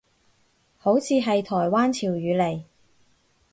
[0.79, 2.63] 好似係台灣潮語嚟